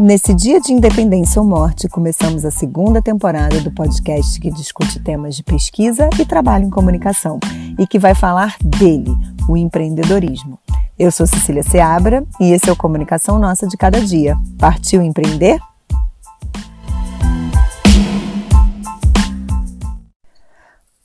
[0.00, 5.34] Nesse dia de independência ou morte, começamos a segunda temporada do podcast que discute temas
[5.34, 7.40] de pesquisa e trabalho em comunicação
[7.76, 9.10] e que vai falar dele,
[9.48, 10.56] o empreendedorismo.
[10.96, 14.36] Eu sou Cecília Seabra e esse é o Comunicação Nossa de Cada Dia.
[14.56, 15.58] Partiu empreender?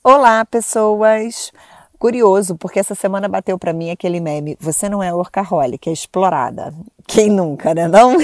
[0.04, 1.52] Olá, pessoas!
[1.98, 6.72] Curioso, porque essa semana bateu para mim aquele meme: você não é workaholic, é explorada.
[7.08, 7.88] Quem nunca, né?
[7.88, 8.18] Não?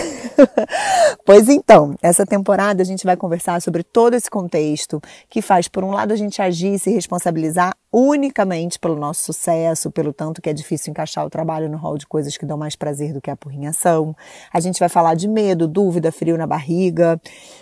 [1.25, 5.83] pois então, essa temporada a gente vai conversar sobre todo esse contexto que faz, por
[5.83, 10.49] um lado, a gente agir e se responsabilizar unicamente pelo nosso sucesso, pelo tanto que
[10.49, 13.31] é difícil encaixar o trabalho no rol de coisas que dão mais prazer do que
[13.31, 14.15] a porrinhação.
[14.53, 17.19] A gente vai falar de medo, dúvida, frio na barriga.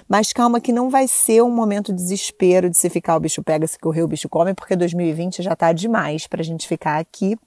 [0.07, 3.41] Mas calma que não vai ser um momento de desespero de se ficar o bicho
[3.41, 7.37] pega, se correr o bicho come, porque 2020 já tá demais pra gente ficar aqui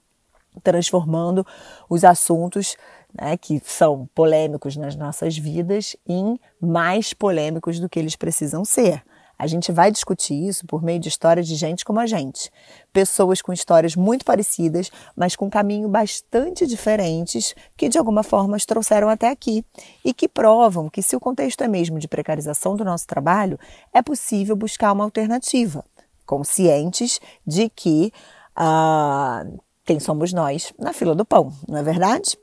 [0.63, 1.45] transformando
[1.89, 2.75] os assuntos
[3.13, 9.03] né, que são polêmicos nas nossas vidas em mais polêmicos do que eles precisam ser.
[9.41, 12.51] A gente vai discutir isso por meio de histórias de gente como a gente.
[12.93, 18.67] Pessoas com histórias muito parecidas, mas com caminho bastante diferentes, que de alguma forma os
[18.67, 19.65] trouxeram até aqui.
[20.05, 23.57] E que provam que, se o contexto é mesmo de precarização do nosso trabalho,
[23.91, 25.83] é possível buscar uma alternativa,
[26.23, 28.13] conscientes de que
[28.55, 29.43] ah,
[29.85, 32.37] quem somos nós na fila do pão, não é verdade?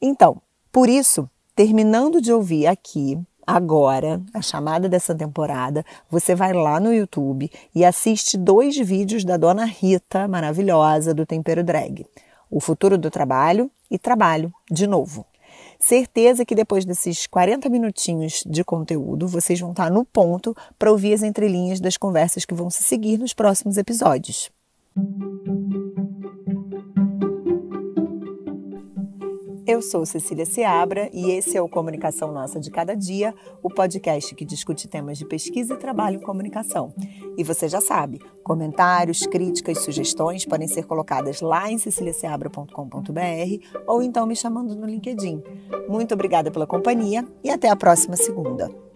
[0.00, 6.78] Então, por isso, terminando de ouvir aqui agora, a chamada dessa temporada, você vai lá
[6.78, 12.04] no YouTube e assiste dois vídeos da dona Rita, maravilhosa, do Tempero Drag.
[12.50, 15.24] O futuro do trabalho e trabalho de novo.
[15.80, 21.14] Certeza que depois desses 40 minutinhos de conteúdo, vocês vão estar no ponto para ouvir
[21.14, 24.50] as entrelinhas das conversas que vão se seguir nos próximos episódios.
[29.68, 34.34] Eu sou Cecília Seabra e esse é o Comunicação Nossa de Cada Dia, o podcast
[34.34, 36.94] que discute temas de pesquisa e trabalho em comunicação.
[37.36, 44.26] E você já sabe, comentários, críticas, sugestões podem ser colocadas lá em ceciliaseabra.com.br ou então
[44.26, 45.42] me chamando no LinkedIn.
[45.86, 48.87] Muito obrigada pela companhia e até a próxima segunda.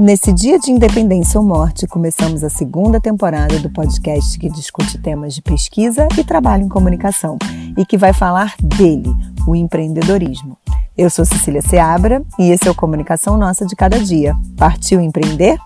[0.00, 5.34] Nesse dia de independência ou morte, começamos a segunda temporada do podcast que discute temas
[5.34, 7.36] de pesquisa e trabalho em comunicação
[7.76, 9.10] e que vai falar dele,
[9.44, 10.56] o empreendedorismo.
[10.96, 14.36] Eu sou Cecília Seabra e esse é o Comunicação Nossa de Cada Dia.
[14.56, 15.58] Partiu empreender?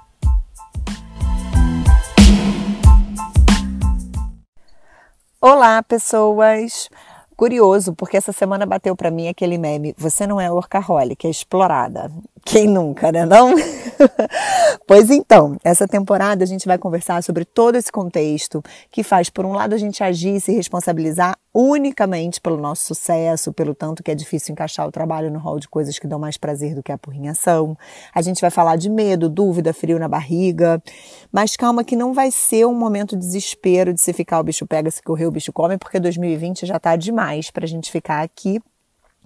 [5.43, 6.89] Olá, pessoas!
[7.37, 12.11] Curioso, porque essa semana bateu para mim aquele meme: você não é workaholic, é explorada.
[12.45, 13.25] Quem nunca, né?
[13.25, 13.55] Não?
[14.87, 19.47] pois então, essa temporada a gente vai conversar sobre todo esse contexto que faz, por
[19.47, 24.11] um lado, a gente agir e se responsabilizar unicamente pelo nosso sucesso, pelo tanto que
[24.11, 26.91] é difícil encaixar o trabalho no rol de coisas que dão mais prazer do que
[26.91, 27.77] a porrinhação.
[28.15, 30.83] A gente vai falar de medo, dúvida, frio na barriga.
[31.31, 34.67] Mas calma que não vai ser um momento de desespero de se ficar o bicho
[34.67, 38.61] pega, se correr o bicho come, porque 2020 já tá demais pra gente ficar aqui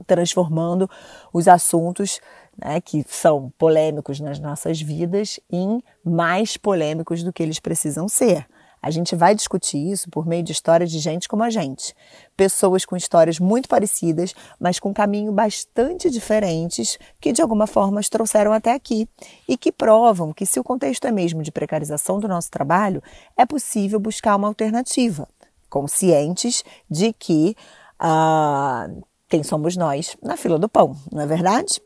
[0.06, 0.90] transformando
[1.32, 2.20] os assuntos
[2.56, 8.46] né, que são polêmicos nas nossas vidas em mais polêmicos do que eles precisam ser.
[8.86, 11.92] A gente vai discutir isso por meio de histórias de gente como a gente.
[12.36, 18.08] Pessoas com histórias muito parecidas, mas com caminho bastante diferentes, que de alguma forma os
[18.08, 19.08] trouxeram até aqui.
[19.48, 23.02] E que provam que, se o contexto é mesmo de precarização do nosso trabalho,
[23.36, 25.26] é possível buscar uma alternativa.
[25.68, 27.56] Conscientes de que
[27.98, 28.88] ah,
[29.28, 31.80] quem somos nós na fila do pão, não é verdade?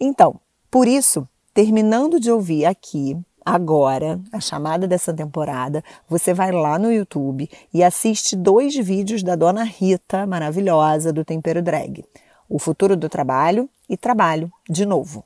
[0.00, 6.78] Então, por isso, terminando de ouvir aqui agora, a chamada dessa temporada, você vai lá
[6.78, 12.04] no YouTube e assiste dois vídeos da dona Rita, maravilhosa, do Tempero Drag.
[12.48, 15.24] O futuro do trabalho e trabalho de novo.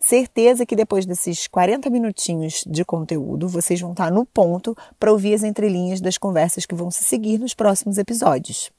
[0.00, 5.34] Certeza que depois desses 40 minutinhos de conteúdo, vocês vão estar no ponto para ouvir
[5.34, 8.72] as entrelinhas das conversas que vão se seguir nos próximos episódios.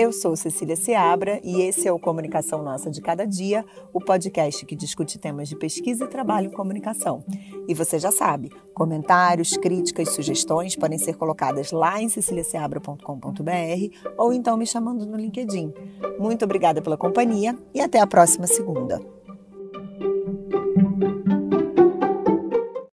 [0.00, 3.62] Eu sou Cecília Seabra e esse é o Comunicação Nossa de Cada Dia,
[3.92, 7.22] o podcast que discute temas de pesquisa e trabalho em comunicação.
[7.68, 14.56] E você já sabe, comentários, críticas, sugestões podem ser colocadas lá em ceciliaseabra.com.br ou então
[14.56, 15.70] me chamando no LinkedIn.
[16.18, 19.19] Muito obrigada pela companhia e até a próxima segunda.